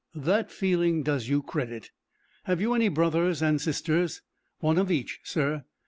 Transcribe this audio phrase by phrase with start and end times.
[0.15, 1.91] "That feeling does you credit.
[2.45, 4.23] Have you any brothers and sisters?"
[4.57, 5.63] "One of each, sir."